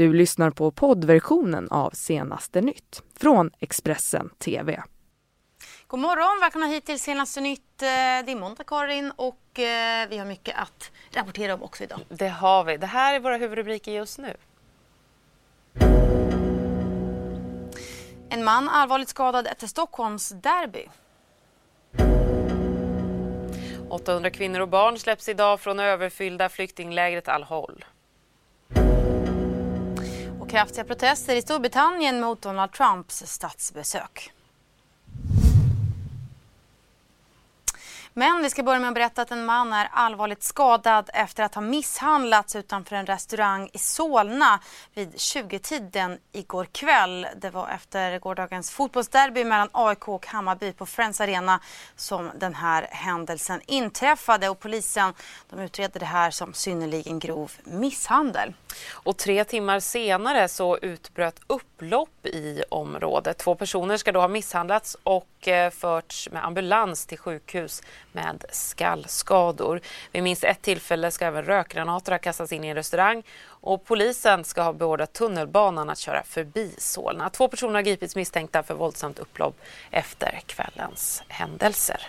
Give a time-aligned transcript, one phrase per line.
[0.00, 4.82] Du lyssnar på poddversionen av Senaste nytt från Expressen TV.
[5.86, 7.78] God morgon, välkomna hit till Senaste nytt.
[7.78, 12.00] Det är måndag Karin och eh, vi har mycket att rapportera om också idag.
[12.08, 12.76] Det har vi.
[12.76, 14.36] Det här är våra huvudrubriker just nu.
[18.28, 20.88] En man allvarligt skadad efter Stockholms derby.
[23.88, 27.84] 800 kvinnor och barn släpps idag från överfyllda flyktinglägret Al-Hol.
[30.50, 34.32] Kraftiga protester i Storbritannien mot Donald Trumps statsbesök.
[38.14, 41.54] Men vi ska börja med att berätta att en man är allvarligt skadad efter att
[41.54, 44.60] ha misshandlats utanför en restaurang i Solna
[44.94, 47.26] vid 20-tiden igår kväll.
[47.36, 51.60] Det var efter gårdagens fotbollsderby mellan AIK och Hammarby på Friends Arena
[51.96, 55.14] som den här händelsen inträffade och polisen
[55.50, 58.54] de utreder det här som synnerligen grov misshandel.
[58.90, 63.38] Och tre timmar senare så utbröt upplopp i området.
[63.38, 69.80] Två personer ska då ha misshandlats och eh, förts med ambulans till sjukhus med skallskador.
[70.12, 74.44] Vid minst ett tillfälle ska även rökgranater ha kastats in i en restaurang och polisen
[74.44, 77.30] ska ha beordrat tunnelbanan att köra förbi Solna.
[77.30, 82.08] Två personer har gripits misstänkta för våldsamt upplopp efter kvällens händelser.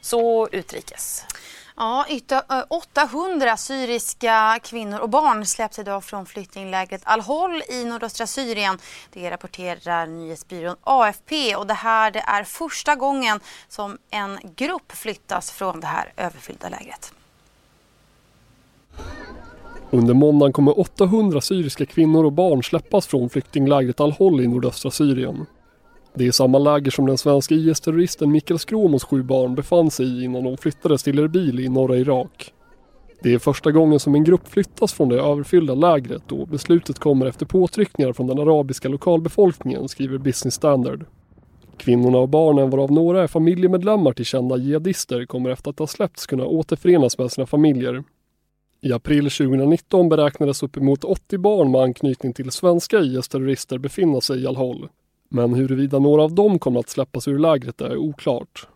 [0.00, 1.24] Så utrikes.
[1.76, 2.06] Ja,
[2.68, 8.78] 800 syriska kvinnor och barn släpps idag från flyktinglägret Al-Hol i nordöstra Syrien.
[9.12, 15.50] Det rapporterar nyhetsbyrån AFP och det här det är första gången som en grupp flyttas
[15.50, 17.12] från det här överfyllda lägret.
[19.90, 25.46] Under måndagen kommer 800 syriska kvinnor och barn släppas från flyktinglägret Al-Hol i nordöstra Syrien.
[26.16, 30.24] Det är samma läger som den svenska IS-terroristen Mikael Skråmos sju barn befann sig i
[30.24, 32.52] innan de flyttades till Erbil i norra Irak.
[33.22, 37.26] Det är första gången som en grupp flyttas från det överfyllda lägret och beslutet kommer
[37.26, 41.04] efter påtryckningar från den arabiska lokalbefolkningen, skriver Business Standard.
[41.76, 46.26] Kvinnorna och barnen, varav några är familjemedlemmar till kända jihadister, kommer efter att ha släppts
[46.26, 48.04] kunna återförenas med sina familjer.
[48.80, 54.46] I april 2019 beräknades uppemot 80 barn med anknytning till svenska IS-terrorister befinna sig i
[54.46, 54.88] Al-Hol.
[55.34, 58.68] Men huruvida några av dem kommer att släppas ur lägret är oklart.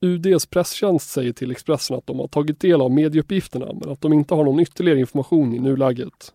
[0.00, 4.12] UDs presstjänst säger till Expressen att de har tagit del av medieuppgifterna men att de
[4.12, 6.32] inte har någon ytterligare information i nuläget.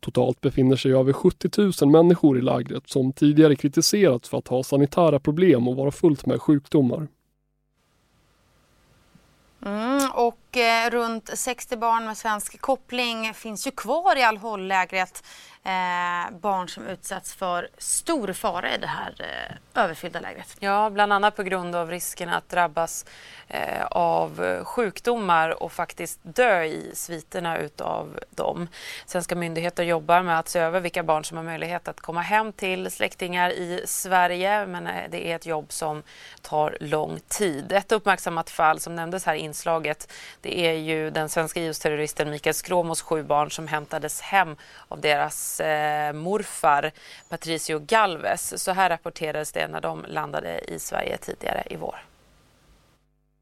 [0.00, 4.62] Totalt befinner sig över 70 000 människor i lägret som tidigare kritiserats för att ha
[4.62, 7.08] sanitära problem och vara fullt med sjukdomar.
[9.66, 15.24] Mm, och eh, runt 60 barn med svensk koppling finns ju kvar i Al-Hol-lägret
[15.66, 20.56] eh, barn som utsatts för stor fara i det här eh, överfyllda lägret.
[20.58, 23.04] Ja, bland annat på grund av risken att drabbas
[23.48, 28.68] eh, av sjukdomar och faktiskt dö i sviterna utav dem.
[29.06, 32.52] Svenska myndigheter jobbar med att se över vilka barn som har möjlighet att komma hem
[32.52, 36.02] till släktingar i Sverige men eh, det är ett jobb som
[36.42, 37.72] tar lång tid.
[37.72, 42.54] Ett uppmärksammat fall som nämndes här i inslaget det är ju den svenska IS-terroristen Mikael
[42.54, 44.56] Skråmos sju barn som hämtades hem
[44.88, 46.92] av deras eh, morfar
[47.28, 48.62] Patricio Galvez.
[48.62, 51.96] Så här rapporterades det när de landade i Sverige tidigare i vår.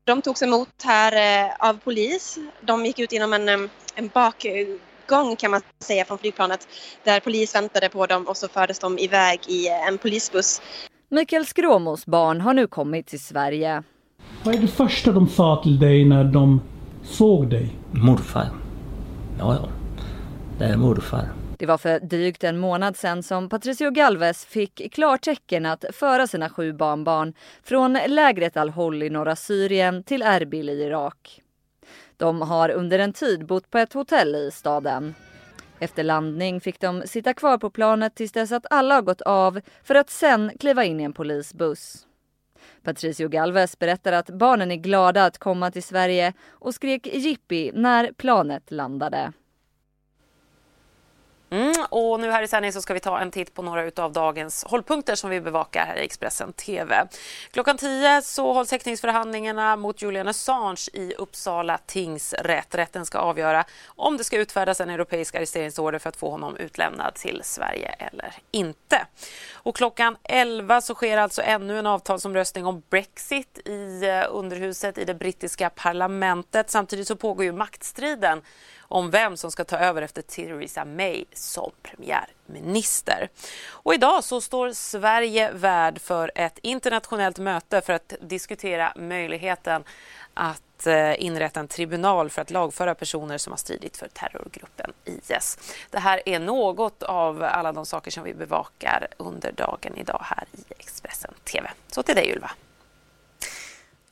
[0.07, 2.39] De togs emot här eh, av polis.
[2.61, 6.69] De gick ut genom en, eh, en bakgång kan man säga från flygplanet
[7.05, 10.63] där polis väntade på dem och så fördes de iväg i eh, en polisbuss.
[11.09, 13.83] Mikael Skråmos barn har nu kommit till Sverige.
[14.45, 16.61] Vad är det första de sa till dig när de
[17.03, 17.77] såg dig?
[17.91, 18.49] Morfar.
[19.39, 19.69] Ja, ja.
[20.59, 21.29] Det är morfar.
[21.59, 26.51] Det var för drygt en månad sedan som Patricio Galvez fick klartecken att föra sina
[26.51, 31.43] sju barnbarn från lägret Al-Hol i norra Syrien till Erbil i Irak.
[32.17, 35.15] De har under en tid bott på ett hotell i staden.
[35.79, 39.61] Efter landning fick de sitta kvar på planet tills dess att alla har gått av
[39.83, 42.07] för att sen kliva in i en polisbuss.
[42.83, 48.13] Patricio Galvez berättar att barnen är glada att komma till Sverige och skrek jippi när
[48.13, 49.33] planet landade.
[51.97, 54.65] Och nu här i sändning så ska vi ta en titt på några av dagens
[54.65, 57.07] hållpunkter som vi bevakar här i Expressen TV.
[57.51, 62.75] Klockan 10 så hålls häktningsförhandlingarna mot Julian Assange i Uppsala tingsrätt.
[62.75, 67.15] Rätten ska avgöra om det ska utfärdas en europeisk arresteringsorder för att få honom utlämnad
[67.15, 69.07] till Sverige eller inte.
[69.53, 75.05] Och klockan 11 så sker alltså ännu en avtalsomröstning om Brexit i eh, underhuset i
[75.05, 76.71] det brittiska parlamentet.
[76.71, 78.43] Samtidigt så pågår ju maktstriden
[78.81, 83.29] om vem som ska ta över efter Theresa May som premiärminister.
[83.69, 89.85] Och idag så står Sverige värd för ett internationellt möte för att diskutera möjligheten
[90.35, 95.59] att eh, inrätta en tribunal för att lagföra personer som har stridit för terrorgruppen IS.
[95.91, 100.45] Det här är något av alla de saker som vi bevakar under dagen idag här
[100.53, 101.71] i Expressen TV.
[101.89, 102.51] Så till dig Ylva.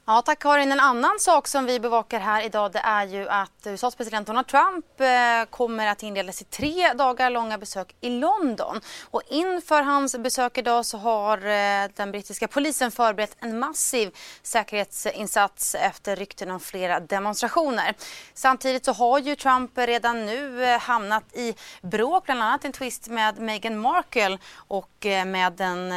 [0.07, 0.73] Ja, tack Karin.
[0.73, 4.47] En annan sak som vi bevakar här idag det är ju att USAs president Donald
[4.47, 8.81] Trump eh, kommer att inleda sitt tre dagar långa besök i London.
[9.11, 14.11] Och inför hans besök idag så har eh, den brittiska polisen förberett en massiv
[14.43, 17.95] säkerhetsinsats efter rykten om flera demonstrationer.
[18.35, 23.09] Samtidigt så har ju Trump redan nu eh, hamnat i bråk, bland annat en twist
[23.09, 25.89] med Meghan Markle och med, den,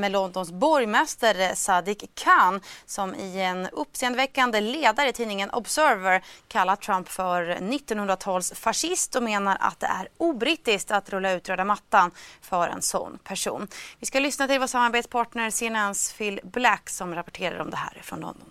[0.00, 7.08] med Londons borgmästare Sadiq Khan som i en uppseendeväckande ledare i tidningen Observer kallar Trump
[7.08, 12.10] för 1900-talsfascist och menar att det är obrittiskt att rulla ut röda mattan
[12.40, 13.68] för en sån person.
[13.98, 18.20] Vi ska lyssna till vår samarbetspartner CNNs Phil Black som rapporterar om det här från
[18.20, 18.50] London.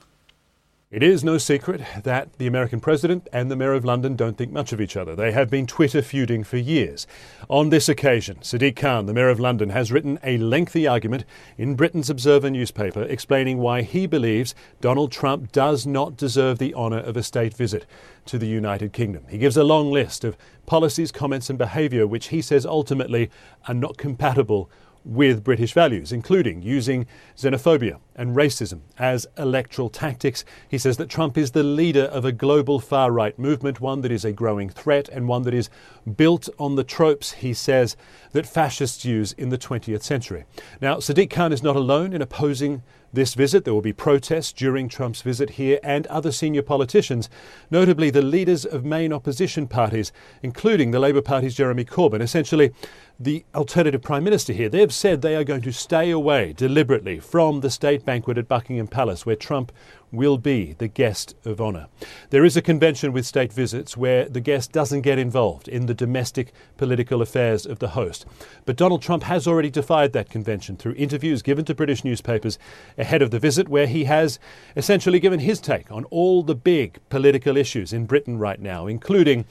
[0.93, 4.51] It is no secret that the American president and the mayor of London don't think
[4.51, 5.15] much of each other.
[5.15, 7.07] They have been Twitter feuding for years.
[7.49, 11.25] On this occasion, Sadiq Khan, the mayor of London, has written a lengthy argument
[11.57, 16.99] in Britain's Observer newspaper explaining why he believes Donald Trump does not deserve the honour
[16.99, 17.87] of a state visit
[18.27, 19.25] to the United Kingdom.
[19.27, 20.37] He gives a long list of
[20.67, 23.31] policies, comments, and behaviour which he says ultimately
[23.67, 24.69] are not compatible
[25.03, 30.45] with British values, including using xenophobia and racism as electoral tactics.
[30.69, 34.11] He says that Trump is the leader of a global far right movement, one that
[34.11, 35.69] is a growing threat and one that is
[36.15, 37.95] built on the tropes, he says,
[38.31, 40.45] that fascists use in the 20th century.
[40.81, 42.83] Now, Sadiq Khan is not alone in opposing
[43.13, 43.63] this visit.
[43.63, 47.29] There will be protests during Trump's visit here, and other senior politicians,
[47.69, 50.11] notably the leaders of main opposition parties,
[50.41, 52.73] including the Labour Party's Jeremy Corbyn, essentially
[53.19, 54.67] the alternative prime minister here.
[54.67, 58.47] They have said they are going to stay away deliberately from the state banquet at
[58.47, 59.71] Buckingham Palace, where Trump
[60.11, 61.87] will be the guest of honour.
[62.29, 65.93] There is a convention with state visits where the guest doesn't get involved in the
[65.93, 68.25] domestic political affairs of the host.
[68.65, 72.59] But Donald Trump has already defied that convention through interviews given to British newspapers
[72.97, 74.39] ahead of the visit, where he has
[74.75, 79.45] essentially given his take on all the big political issues in Britain right now, including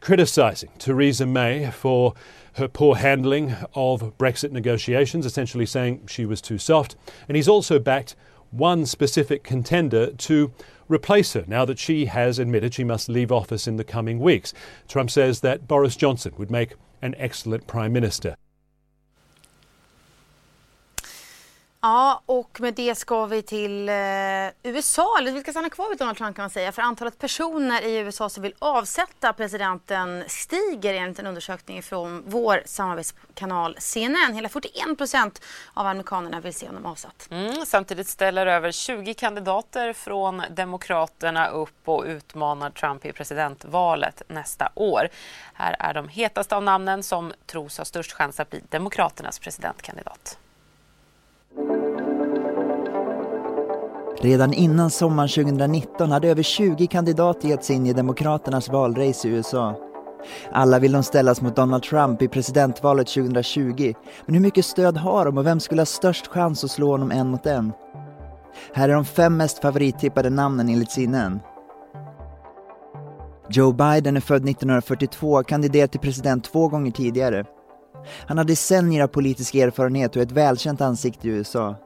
[0.00, 2.14] criticising Theresa May for
[2.54, 6.96] her poor handling of Brexit negotiations, essentially saying she was too soft.
[7.28, 8.16] And he's also backed
[8.50, 10.52] one specific contender to
[10.88, 14.54] replace her now that she has admitted she must leave office in the coming weeks.
[14.88, 18.36] Trump says that Boris Johnson would make an excellent prime minister.
[21.80, 23.94] Ja, och med det ska vi till eh,
[24.62, 26.72] USA, eller vi ska stanna kvar vid Donald Trump kan man säga.
[26.72, 32.62] För antalet personer i USA som vill avsätta presidenten stiger enligt en undersökning från vår
[32.64, 34.34] samarbetskanal CNN.
[34.34, 35.42] Hela 41 procent
[35.74, 37.28] av amerikanerna vill se honom avsatt.
[37.30, 44.68] Mm, samtidigt ställer över 20 kandidater från Demokraterna upp och utmanar Trump i presidentvalet nästa
[44.74, 45.08] år.
[45.54, 50.38] Här är de hetaste av namnen som tros ha störst chans att bli Demokraternas presidentkandidat.
[54.20, 59.30] Redan innan sommaren 2019 hade över 20 kandidater gett sig in i Demokraternas valrace i
[59.30, 59.74] USA.
[60.52, 63.94] Alla vill de ställas mot Donald Trump i presidentvalet 2020.
[64.26, 67.10] Men hur mycket stöd har de och vem skulle ha störst chans att slå honom
[67.10, 67.72] en mot en?
[68.74, 71.40] Här är de fem mest favorittippade namnen enligt sinnen.
[73.50, 77.44] Joe Biden är född 1942 och kandiderat till president två gånger tidigare.
[78.26, 81.76] Han har decennier av politisk erfarenhet och är ett välkänt ansikte i USA.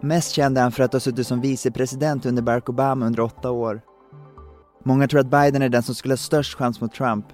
[0.00, 3.50] Mest känd är han för att ha suttit som vicepresident under Barack Obama under åtta
[3.50, 3.80] år.
[4.84, 7.26] Många tror att Biden är den som skulle ha störst chans mot Trump.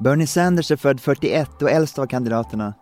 [0.00, 2.74] Bernie Sanders är född 41 och äldst av kandidaterna.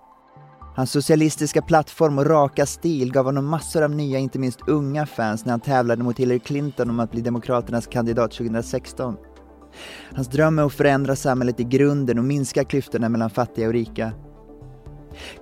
[0.76, 5.44] Hans socialistiska plattform och raka stil gav honom massor av nya, inte minst unga fans
[5.44, 9.16] när han tävlade mot Hillary Clinton om att bli Demokraternas kandidat 2016.
[10.14, 14.12] Hans dröm är att förändra samhället i grunden och minska klyftorna mellan fattiga och rika.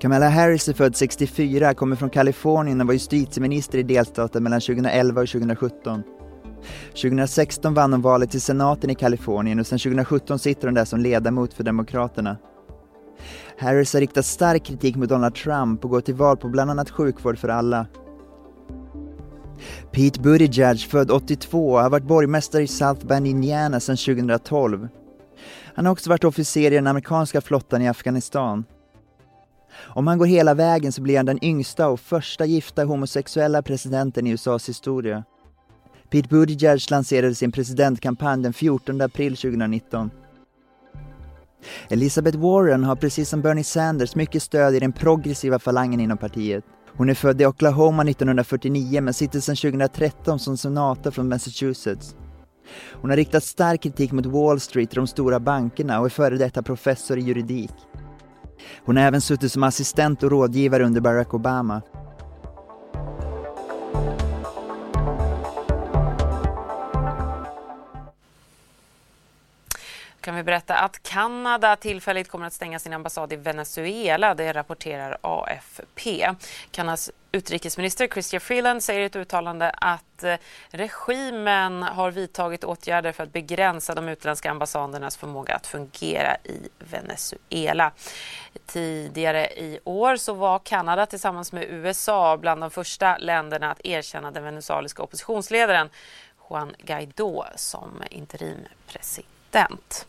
[0.00, 5.20] Kamala Harris är född 64, kommer från Kalifornien och var justitieminister i delstaten mellan 2011
[5.20, 6.02] och 2017.
[6.90, 11.00] 2016 vann hon valet till senaten i Kalifornien och sedan 2017 sitter hon där som
[11.00, 12.36] ledamot för Demokraterna.
[13.58, 16.90] Harris har riktat stark kritik mot Donald Trump och går till val på bland annat
[16.90, 17.86] sjukvård för alla.
[19.92, 24.88] Pete Buttigieg, född 82, har varit borgmästare i South Bend, Indiana sedan 2012.
[25.74, 28.64] Han har också varit officer i den amerikanska flottan i Afghanistan.
[29.80, 34.26] Om han går hela vägen så blir han den yngsta och första gifta homosexuella presidenten
[34.26, 35.24] i USAs historia.
[36.10, 40.10] Pete Buttigieg lanserade sin presidentkampanj den 14 april 2019.
[41.88, 46.64] Elizabeth Warren har precis som Bernie Sanders mycket stöd i den progressiva falangen inom partiet.
[46.96, 52.16] Hon är född i Oklahoma 1949 men sitter sedan 2013 som senator från Massachusetts.
[52.92, 56.36] Hon har riktat stark kritik mot Wall Street och de stora bankerna och är före
[56.36, 57.74] detta professor i juridik.
[58.84, 61.82] Hon har även suttit som assistent och rådgivare under Barack Obama.
[70.28, 74.34] Kan vi berätta att Kanada tillfälligt kommer att stänga sin ambassad i Venezuela.
[74.34, 76.28] Det rapporterar AFP.
[76.70, 80.34] Kanadas utrikesminister Christian Freeland säger i ett uttalande att eh,
[80.70, 87.92] regimen har vidtagit åtgärder för att begränsa de utländska ambassadernas förmåga att fungera i Venezuela.
[88.66, 94.30] Tidigare i år så var Kanada tillsammans med USA bland de första länderna att erkänna
[94.30, 95.88] den venezueliska oppositionsledaren
[96.50, 100.06] Juan Guaidó som interimpresident.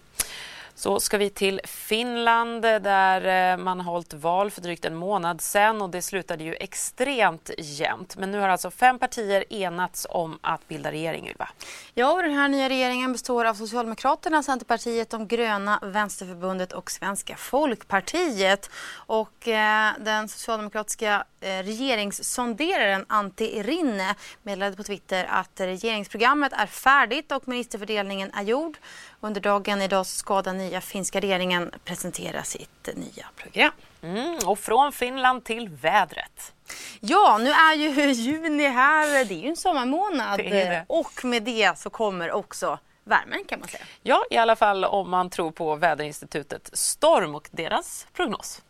[0.80, 5.42] Så ska vi till Finland där eh, man har hållit val för drygt en månad
[5.42, 8.18] sedan och det slutade ju extremt jämnt.
[8.18, 11.50] Men nu har alltså fem partier enats om att bilda regering, Ylva.
[11.94, 17.36] Ja, och den här nya regeringen består av Socialdemokraterna, Centerpartiet, De gröna, Vänsterförbundet och Svenska
[17.36, 18.70] folkpartiet.
[18.94, 27.48] Och eh, den socialdemokratiska regeringssonderaren Antti Rinne meddelade på Twitter att regeringsprogrammet är färdigt och
[27.48, 28.78] ministerfördelningen är gjord.
[29.20, 33.72] Under dagen idag ska den nya finska regeringen presentera sitt nya program.
[34.02, 36.54] Mm, och från Finland till vädret.
[37.00, 39.26] Ja, nu är ju juni här.
[39.26, 40.38] Det är ju en sommarmånad.
[40.38, 43.84] Det och med det så kommer också värmen kan man säga.
[44.02, 48.62] Ja, i alla fall om man tror på väderinstitutet Storm och deras prognos.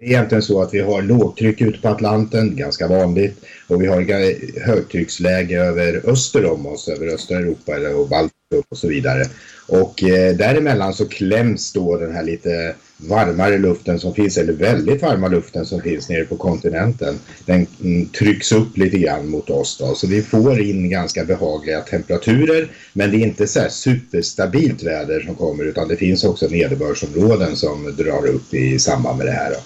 [0.00, 3.86] Det är egentligen så att vi har lågtryck ute på Atlanten, ganska vanligt, och vi
[3.86, 9.24] har högtrycksläge över öster om oss, över östra Europa och Baltikum och så vidare.
[9.68, 15.02] Och eh, däremellan så kläms då den här lite varmare luften som finns, eller väldigt
[15.02, 17.18] varma luften som finns nere på kontinenten.
[17.46, 21.80] Den mm, trycks upp lite grann mot oss då, så vi får in ganska behagliga
[21.80, 22.68] temperaturer.
[22.92, 27.56] Men det är inte så här superstabilt väder som kommer utan det finns också nederbördsområden
[27.56, 29.50] som drar upp i samband med det här.
[29.50, 29.60] Då.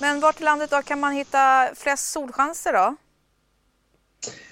[0.00, 2.96] Men vart i landet då kan man hitta flest solchanser då?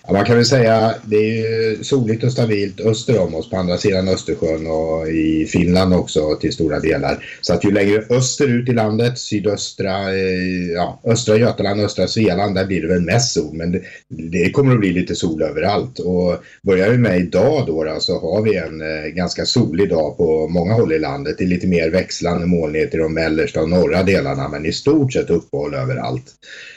[0.06, 3.78] Ja, man kan väl säga det är soligt och stabilt öster om oss på andra
[3.78, 7.24] sidan Östersjön och i Finland också till stora delar.
[7.40, 12.66] Så att ju längre österut i landet, sydöstra, eh, ja, östra Götaland, östra Svealand, där
[12.66, 13.56] blir det väl mest sol.
[13.56, 15.98] Men det, det kommer att bli lite sol överallt.
[15.98, 20.16] Och börjar vi med idag då, då så har vi en eh, ganska solig dag
[20.16, 21.34] på många håll i landet.
[21.38, 25.12] Det är lite mer växlande molnighet i de mellersta och norra delarna men i stort
[25.12, 26.32] sett uppehåll överallt.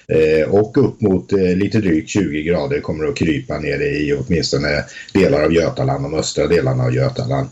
[0.08, 4.86] Eh, och upp mot eh, lite drygt 20 grader kommer att krypa ner i åtminstone
[5.14, 7.50] delar av Götaland, de östra delarna av Götaland.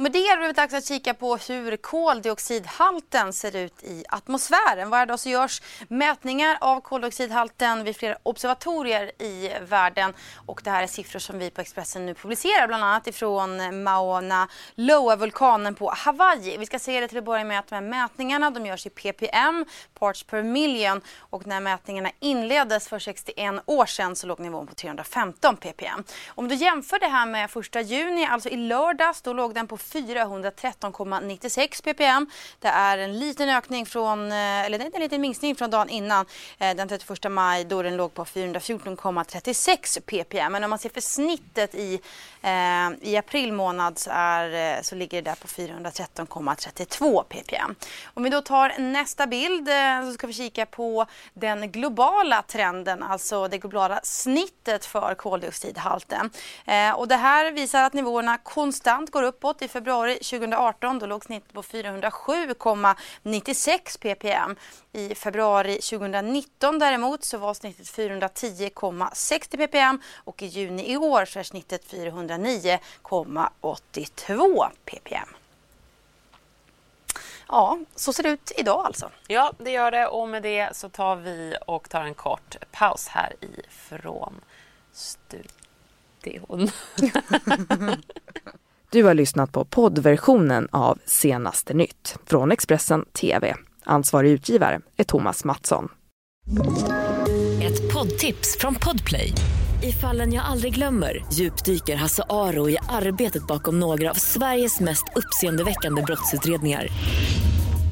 [0.00, 4.90] Med det är det dags att kika på hur koldioxidhalten ser ut i atmosfären.
[4.90, 10.14] Varje dag så görs mätningar av koldioxidhalten vid flera observatorier i världen.
[10.46, 14.48] Och det här är siffror som vi på Expressen nu publicerar, bland annat ifrån Mauna
[14.74, 16.56] Loa-vulkanen på Hawaii.
[16.56, 18.90] Vi ska se det till att börja med att de här mätningarna de görs i
[18.90, 19.64] ppm,
[19.98, 21.00] parts per million.
[21.18, 26.04] Och när mätningarna inleddes för 61 år sedan så låg nivån på 315 ppm.
[26.28, 29.76] Om du jämför det här med första juni, alltså i lördags, då låg den på
[29.92, 32.26] 413,96 ppm.
[32.58, 35.88] Det är en liten ökning från, eh, eller det är en liten minskning från dagen
[35.88, 36.26] innan
[36.58, 40.52] eh, den 31 maj då den låg på 414,36 ppm.
[40.52, 42.00] Men om man ser för snittet i,
[42.42, 47.74] eh, i april månad så, är, eh, så ligger det där på 413,32 ppm.
[48.04, 49.68] Om vi då tar nästa bild
[50.04, 56.30] så ska vi kika på den globala trenden, alltså det globala snittet för koldioxidhalten.
[56.96, 61.52] Och det här visar att nivåerna konstant går uppåt i februari 2018 då låg snittet
[61.52, 64.56] på 407,96 ppm.
[64.92, 71.38] I februari 2019 däremot så var snittet 410,60 ppm och i juni i år så
[71.38, 75.28] är snittet 409,82 ppm.
[77.48, 79.10] Ja, så ser det ut idag alltså.
[79.28, 83.08] Ja, det gör det och med det så tar vi och tar en kort paus
[83.08, 84.40] här ifrån
[84.92, 86.70] studion.
[88.92, 93.54] Du har lyssnat på poddversionen av Senaste nytt från Expressen TV.
[93.84, 95.88] Ansvarig utgivare är Thomas Mattsson.
[97.62, 99.32] Ett poddtips från Podplay.
[99.82, 105.04] I fallen jag aldrig glömmer djupdyker Hasse Aro i arbetet bakom några av Sveriges mest
[105.16, 106.86] uppseendeväckande brottsutredningar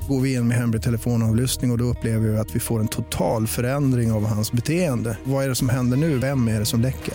[0.09, 2.89] Går vi in med hemlig telefonavlyssning och, och då upplever vi att vi får en
[2.89, 5.19] total förändring av hans beteende.
[5.25, 6.19] Vad är det som händer nu?
[6.19, 7.15] Vem är det som läcker?